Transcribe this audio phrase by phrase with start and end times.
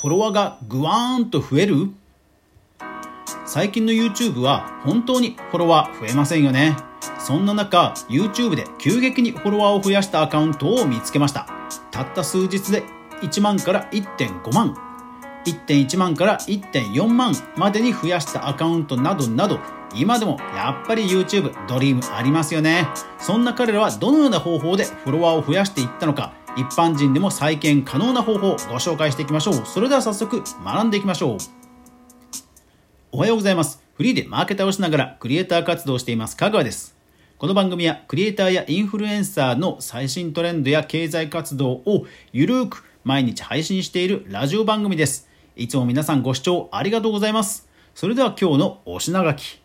[0.00, 1.90] フォロワーがグワーンと増える？
[3.44, 6.76] 最近の YouTube は本当にフォロワー増えませんよね。
[7.18, 11.48] そんな中、YouTube で急激にフォロワーを増やしたアカウントを見つけました。
[11.90, 12.84] たった数日で
[13.22, 14.76] 1万から1.5万、
[15.44, 19.58] 1.1万から1.4万までに増やしたアカウントなどなど、
[19.96, 22.86] 今でもやっぱり YouTube ドリームありますよね。
[23.18, 29.54] そんな彼らはどのような方法でフォロワーを増やしていったのか、一般人でも再建可能な方法をご紹介していきましょう。
[29.64, 31.38] それでは早速学んでいきましょう。
[33.12, 33.80] おはようございます。
[33.94, 36.96] フリーでマーケターをしながらクリエイター活動をしています、香川です。
[37.38, 45.28] この番組はクリエイターやインフルエンサーの最新トレンドや経済活動をゆるーく毎日配信しているラジオ番組です。
[45.54, 47.68] いつも皆さんご視聴ありがとうございます。
[47.94, 49.60] それでは今日のお品書き。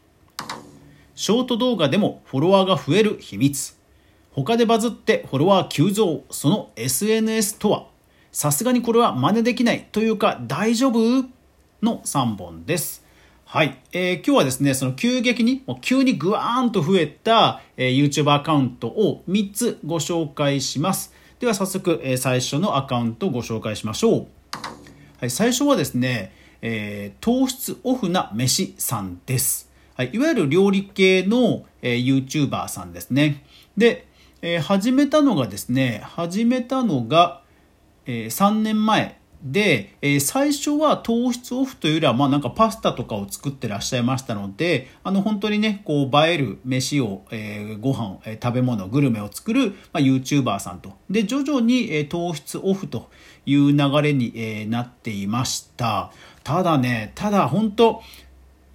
[1.15, 3.82] ショート動画でもフォロワーが増える秘密。
[4.33, 6.23] 他でバズってフォロワー急増。
[6.29, 7.87] その SNS とは
[8.31, 11.29] さすがにこれは真似できないというか大丈夫？
[11.83, 13.03] の3本です。
[13.45, 21.13] はい、えー、今日はですね、その急激に、もう急にぐわーんと増えた、えー、YouTube アカウントを3つご紹介します。
[21.40, 24.27] では早速、えー、最初のアカウントをご紹介しましょう。
[25.20, 29.70] はい、最初はですね、えー、糖質オフな飯さんです。
[29.95, 33.45] はい、いわゆる料理系の、えー、YouTuber さんですね。
[33.77, 34.07] で、
[34.46, 37.44] えー、始めたのがですね、始めたのが、
[38.05, 50.91] えー、3年前で、えー、最初は糖質オフというよりは、まあなんかパスタとかを作ってらっしゃいましたので、あの本当にね、こう映える飯を、えー、ご飯、えー、食べ物、グルメを作る、まあ、YouTuber さんと。
[51.10, 53.10] で、徐々に、えー、糖質オフと
[53.46, 56.12] いう流れに、えー、なっていました。
[56.44, 58.02] ただね、ただ本当、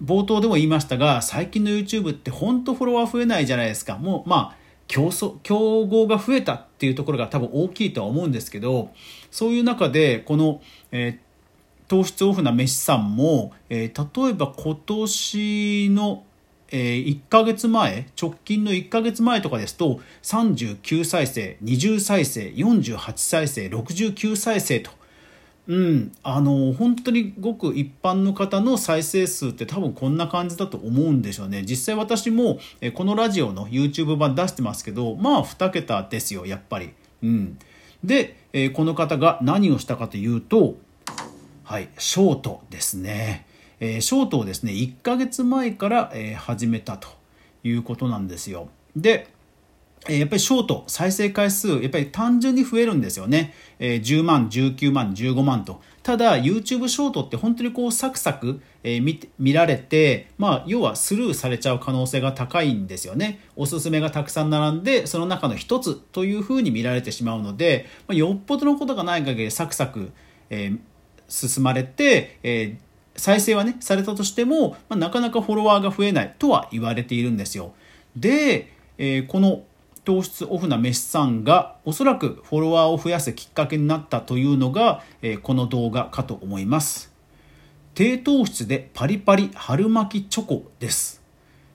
[0.03, 3.97] 冒頭でも言いましたが、最近の YouTube って本当フォロワー増えないじゃないですか。
[3.97, 4.58] もう、まあ、
[4.89, 8.89] 競争、競合が増えたっていうところが多分大きいとは思うんですけど、
[9.31, 16.23] そういう中で、この、えー、糖質オフな飯さんも、えー、例えば今年の、
[16.69, 24.89] えー、1ヶ月前、直近の1ヶ月前とかですと、39再生、20再生、48再生、69再生と、
[25.69, 31.61] うん、あの本当にごく一般の方の再生数って多分こんな感じだと思うんでしょうね。
[31.61, 36.89] 実際私もえこのラジオの YouTube 版出してますけどまあ2桁ですよやっぱり、
[37.21, 37.59] うん、
[38.03, 40.75] で、えこの方が何をしたかというと
[41.63, 43.45] はいショートですね、
[43.79, 47.09] えショートをですね1ヶ月前から、え始めたと
[47.63, 48.69] いうことなんですよ。
[48.95, 49.27] で
[50.07, 55.81] やっぱりショート再生回数やっぱり単純に増えるんですよね、えー、10万19万15万と。
[56.03, 63.41] ただ YouTube ショートって本当にこうサクサク、えー、見見られてまあ要はスルーされちゃう可能性が高いんですよね。
[63.55, 70.11] おすすめがたくさん並んでその中の一つというふうに見られてしまうので、まあ、よっぽどのことがない限りサクサク、
[70.49, 70.79] えー、
[71.27, 77.73] 進まれて、えー、再生はねされたとしても、まあ、なかなかフォロワーが増えないとは言われているんですよ。
[78.15, 79.63] で、えー、この
[80.03, 87.13] 糖質オフな飯さんがおそらくフォロワーを増やすきっかけになったというのが、えこの動画かと思います。
[87.93, 91.21] 低糖質でパリパリ春巻きチョコです。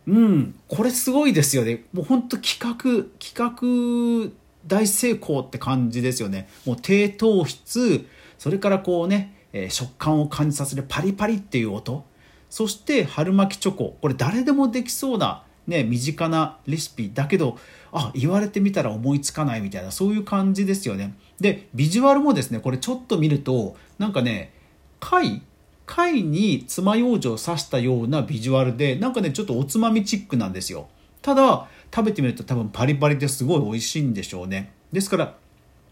[0.07, 1.85] うんこれすごいですよね。
[1.93, 4.33] もうほんと企画企画
[4.67, 6.49] 大成功って感じですよね。
[6.65, 8.07] もう低糖質
[8.39, 12.05] それからこうね、え食感を感じさせるパリパリっていう音。
[12.51, 13.97] そして春巻きチョコ。
[14.01, 17.59] これ誰でもできそうなね身近なレシピだけど
[17.93, 21.15] あ言われてみたら思いつかないみたいなそういう感じですよね。
[21.41, 24.53] でビジュアルもですねこれちょっと見るとなんかね
[25.01, 25.43] 貝
[25.87, 30.89] 貝に爪楊枝を刺したようなビジュアルでなんかねちょっとおつまみチックなんですよ。
[31.23, 34.73] ただ食べてみると多分パリパリですごい美味しいんでしょうね。
[34.93, 35.35] ですから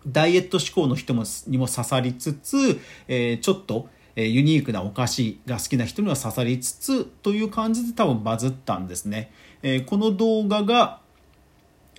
[0.07, 9.33] ダイエット志向の人もにも刺さりつつ、えー、ちょっとユニークなお菓子が好きな人には刺さりつつという感じで多分バズったんですね。
[9.63, 11.03] えー、この動画が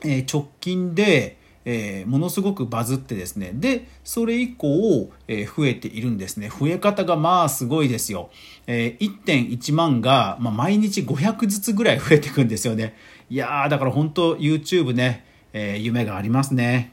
[0.03, 3.51] え直近で、えー、ものすごくバズってですね。
[3.53, 6.49] でそれ以降、えー、増えているんですね。
[6.49, 8.29] 増え方がまあすごいですよ、
[8.67, 12.95] えー、1.1万が、まあ、毎日500ずつぐらい増えていくんですよね。
[13.29, 16.92] いやーだから本当 YouTube ね、え夢がありますね。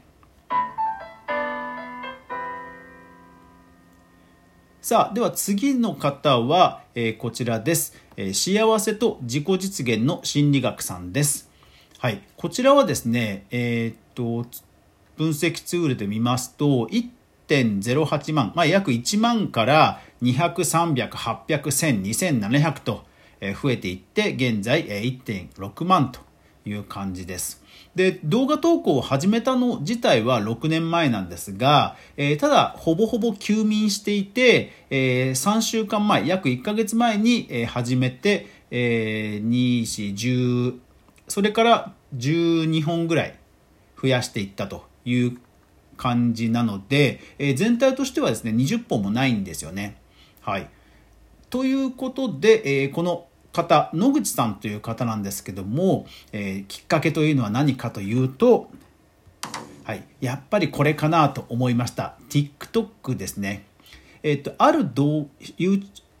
[4.81, 11.51] さあでは次の方は、えこちらです、え幸せと自己実現の心理学さんです。
[11.99, 14.49] はい、こちらはですね、えー、っと
[15.17, 22.01] 分析ツールで見ますと1.08万、まあ、約1万から200、300、800、1000、
[22.49, 23.03] 2700と
[23.61, 26.30] 増えていって現在1.6万と。
[26.65, 27.61] いう感じです。
[27.95, 40.79] で、動画投稿を始めたの自体は6年前なんですが、えー、ただ、ほぼほぼ休眠していて、えー、3週間前、約1ヶ月前に、え、始めて、えー、2、4、10、
[41.27, 43.35] それから12本ぐらい
[44.01, 45.37] 増やしていったという
[45.97, 49.97] 感じなので、え、全体としてはですね、20本もないんですよね。
[50.41, 50.69] はい。
[51.49, 58.69] ということで、えー、この方、野口さんという方なんですけども、えー、きっかけというのは何かというと、
[59.83, 62.15] はい、やっぱりこれかなと思いました。
[62.29, 63.65] TikTok ですね。
[64.23, 65.27] えっ、と、ある動、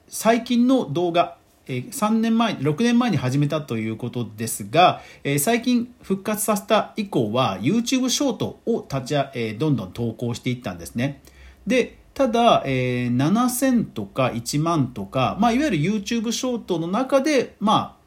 [0.07, 1.37] 最近の動画、
[1.67, 11.21] えー、3年前、6年前に始めたということですが、えー、最近復活させた以降は YouTube ショートを立ち、えー、どんどん投稿していったんですね。
[11.67, 17.97] で、ただ、えー、7000とか1万とか、まあ、いわゆる YouTube ショートの中で、ま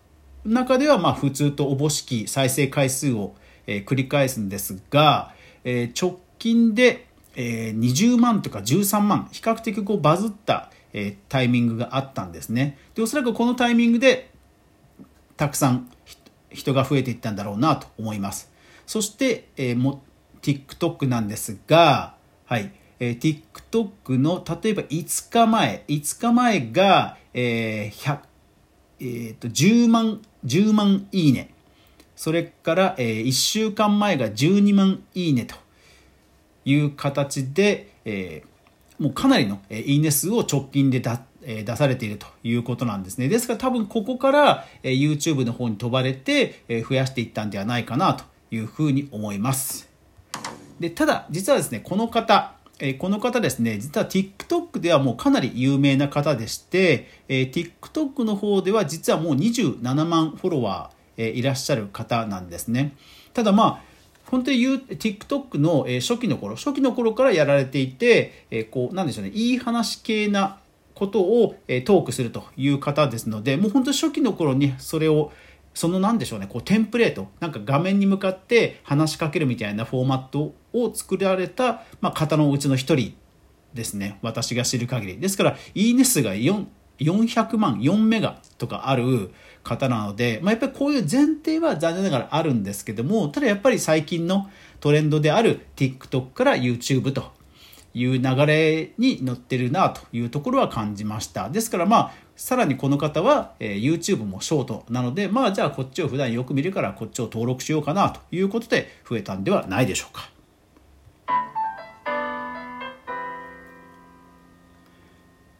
[0.44, 3.34] あ、中ではまあ普通とおぼしき再生回数を、
[3.66, 5.34] えー、繰り返すんですが、
[5.64, 12.78] えー、直近で、えー、20万とか13万、比較的こうバズった、えー、タイミングがあったんですね。
[12.94, 14.31] で、おそらくこのタイミングで、
[15.37, 15.90] たくさん
[16.50, 18.52] 人が増えていったんだろうなと思います。
[18.87, 20.05] そして、えー、も
[20.40, 22.14] TikTok なんですが、
[22.44, 22.70] はい。
[23.05, 28.19] えー、TikTok の例えば5日前、5日前が、えー
[29.01, 31.53] えーと、10万、10万いいね。
[32.17, 35.56] それから、えー、1週間前が12万いいねと
[36.65, 43.29] いう形で、えー、もうかなりの、えー、いいね数を直近でだ、えー、出されているということなんですね。
[43.29, 49.91] ですから多分ここから、えー、YouTube の方に飛ばれて、えー、増やしていったんではないかなというふうに思います。
[50.81, 62.97] で、ただ実はですね、この方、えこの方ですね、実は TikTok ではもうかなり有名な方でして、え TikTok の方では実はもう27万フォロワー、えいらっしゃる方なんですね。
[63.32, 63.94] ただまあ、
[64.26, 70.59] 本当に言う TikTok の初期の頃、初期の頃からやられていて、えこう、なんでしょうね、いい話系な
[70.94, 71.55] ことを
[71.85, 75.32] トークするという方ですので、もう本当初期の頃にそれを
[75.75, 83.15] その何でしょうね、こうテンプレート、なんか画面に向かって話しかけるみたいなフォーマットを作られた、まあ、方のうちの一人
[83.75, 84.19] ですね。
[84.23, 85.19] 私が知る限り。
[85.19, 86.65] ですから、いいね数が4
[86.99, 89.31] 400万、4メガとかある
[89.62, 94.50] 方なので、まあ、やっぱりこういう前提は残念ながらあるんですけども、ただやっぱり最近の
[94.81, 97.32] トレンドである TikTok から YouTube と
[97.94, 101.49] いう流れに乗ってるなというところは感じました。
[101.49, 110.29] ですからまあ、さらにこの方は、えー、YouTube もショートなので、まあじゃあこっちを普段よく見るからこっちを登録しようかなということで増えたんではないでしょうか。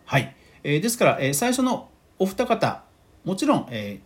[0.07, 0.37] はい。
[0.65, 1.89] えー、ですから、えー、最初の
[2.19, 2.83] お二方、
[3.25, 4.01] もちろん、え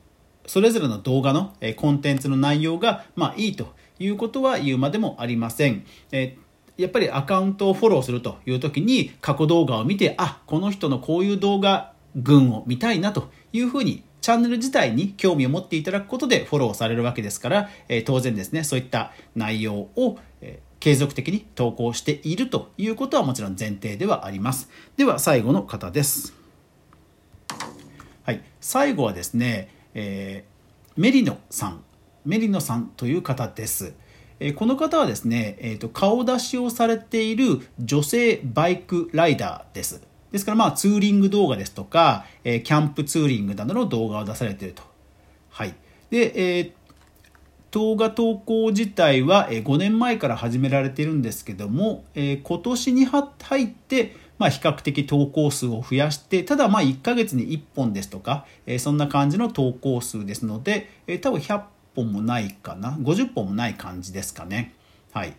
[0.45, 5.87] ー、それぞれの動画の、えー、コンテンツの内容が、まあいいということは言うまでもありません。
[6.13, 6.48] えー
[6.79, 24.71] やっぱりアカウントをフォローするという時に過去動画を見て、あ、この人のこういう動画群を見たいなというふうにチャンネル自体に興味を持っていただくことでフォローされるわけですから、え、当然ですね、そういった内容を、え、継続的に投稿しているということはもちろん前提ではあります。
[24.97, 26.33] では最後の方です。
[28.23, 31.83] はい、最後はですね、えー、メリノさん、
[32.25, 33.95] メリノさんという方です。
[34.55, 40.09] この方はですね、えーと顔出しをされている女性バイクライダーです。
[40.33, 44.83] ですからまあツーリング動画ですとか、え、キャンプツーリングなどの動画を出されていると。
[45.51, 45.75] はい。
[46.11, 46.73] で、えー、
[47.71, 61.63] 動画投稿自体は5年前から始められているんですけども、え、今年に入って、まあ、比較的投稿数を増やして、ただまあ1ヶ月に1本ですとか、え、そんな感じの投稿数ですので、えー、多分100
[62.03, 64.75] 本もないかな、50本もない感じですかね。
[65.13, 65.35] はい。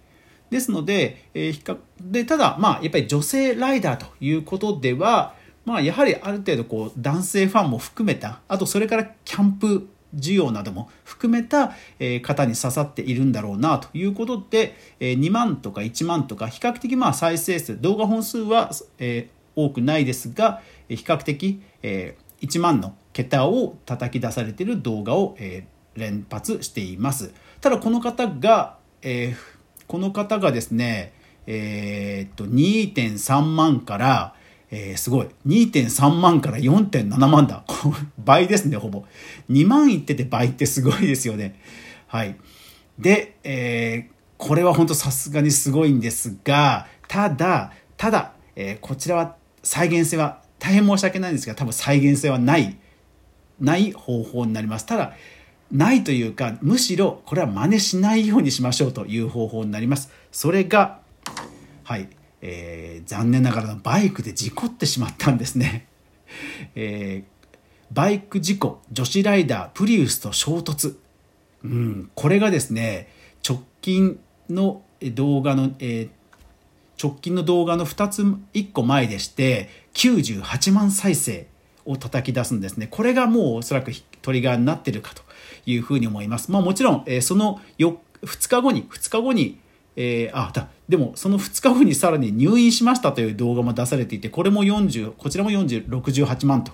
[0.50, 5.36] ですので、えー、比較でただ、まあ、やっぱり女性ライダーということでは、
[5.66, 11.74] まあ、やはりある程度こう男性ファンも含めたあとそれからキャンプ需要なども含めた
[12.24, 18.72] 方に刺さっているんだろうなということで2万とか1万とか比較的まあ再生数動画本数は
[19.56, 25.38] 多くないですが比較的1万の桁を叩き出されている動画を
[25.96, 28.78] 連発していますただこの方が
[29.90, 31.14] この方がですね、
[31.48, 34.36] えー、っと、2.3万から、
[34.70, 35.28] えー、すごい。
[35.48, 37.64] 2.3万から4.7万だ。
[38.24, 39.06] 倍ですね、ほぼ。
[39.50, 41.60] 2万いってて倍ってすごいですよね。
[42.06, 42.36] はい。
[43.00, 52.78] で、えー、これは本当さすがにすごいんですが、ただ、ただ、えー、こちらは再現性は、大変申し訳ないんですが、多分再現性はない、
[53.60, 54.86] ない方法になります。
[54.86, 55.14] ただ、
[55.72, 60.12] ないというか、むしろこれは真似しないようにしましょうという方法になります。
[60.32, 61.00] それが、
[61.84, 62.10] はい、
[62.42, 65.88] えー、残念ながらバイクで事故ってしまったんですね。
[66.76, 67.54] えー、
[67.92, 70.96] バイク事故、女子ライダー、プリウスと衝突。
[71.64, 73.10] うん、これがですね、
[73.48, 76.10] 直近の動画の、えー、
[77.02, 78.24] 直近の動画の2つ、
[78.54, 81.48] 1個前でして、98万再生
[81.90, 82.88] を叩き出すんですね。
[82.88, 83.92] これがもうおそらく
[84.22, 85.24] トリガーになってるかと
[85.66, 86.52] いうふうに思います。
[86.52, 89.60] まあもちろん、えー、その2日後に、2日後に、
[89.96, 96.72] えー、あ、だ、でもその2日後にさらに入院しましたという動画も出されていて、これも40、こちらも40、68万と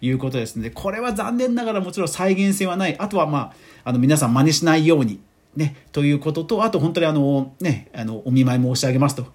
[0.00, 2.96] いうことですので、これは残念ながらもちろん再現性はない。
[2.98, 3.38] あとはま
[3.84, 5.20] あ、あの皆さん真似しないように、
[5.56, 9.26] ね、ということと、あと本当にあの、ね、あの、お見舞い申し上げますと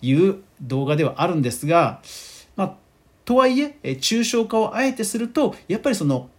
[0.00, 2.00] いう動画ではあるんですが、
[3.26, 6.30] とはいえ、え抽象化をあえてすると、やっぱりその、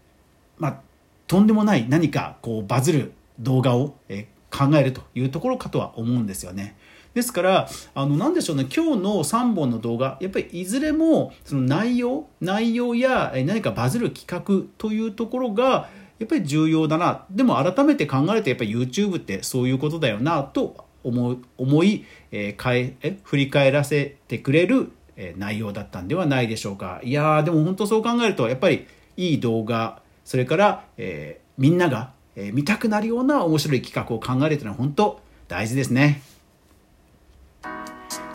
[0.58, 0.82] まあ、
[1.28, 6.78] とんでもない何かこうバズる動画を、え考えるというところかとは思うんですよね。
[7.14, 15.90] ですから、あの、なんでしょうね、今日の3本の動画、やっぱりいずれも、その内容、内容や何かバズる企画というところが、
[16.20, 17.26] やっぱり重要だな。
[17.30, 27.02] でも改めて考えると、やっぱり YouTube ってそういうことだよな、と思い、思いえー、え振り返らせてくれる、え、内容だったんではないでしょうか。
[27.04, 36.22] いやー、でも本当そう考えると、やっぱりいい動画、それから、えー、みんなが、え見たくなるような面白い企画を考えるというのは本当大事ですね。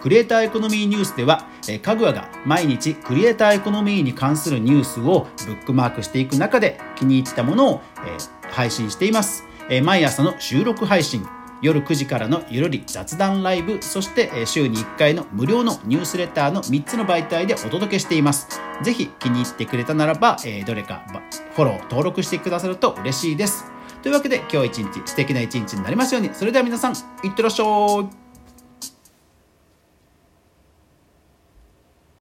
[0.02, 8.18] クリエイターエコノミーニュースでは、えかぐわが毎日クリエイターエコノミーに関するニュースをブックマークしていく中で気に入ったものを、え
[8.50, 9.44] 配信しています。
[9.70, 11.24] え毎朝の収録配信、
[11.62, 18.60] 夜9時からのゆるり雑談ライブ、そして週に1回の無料のニュースレターの3つの媒体でお届けしています。
[18.82, 21.06] ぜひ気に入ってくれたならば、どれか
[21.54, 23.70] フォロー、登録してくださると嬉しいです。
[24.02, 26.34] というわけで今日一日素敵な一日になりますように。
[26.34, 26.92] それでは皆さん、
[27.24, 28.21] いってらっしゃい。